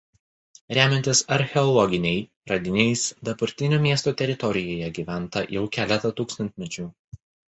[0.75, 6.87] Remiantis archeologiniai radiniais dabartinio miesto teritorijoje gyventa jau keletą tūkstantmečių.